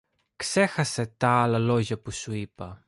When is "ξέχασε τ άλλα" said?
0.35-1.57